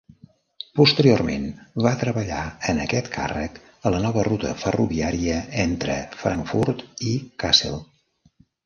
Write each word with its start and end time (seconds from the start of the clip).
Posteriorment 0.77 1.43
va 1.87 1.91
treballar 2.03 2.39
en 2.73 2.81
aquest 2.85 3.11
càrrec 3.19 3.61
a 3.89 3.93
la 3.97 4.01
nova 4.09 4.27
ruta 4.31 4.57
ferroviària 4.65 5.37
entre 5.69 6.03
Frankfurt 6.25 6.87
i 7.13 7.19
Kassel. 7.45 7.83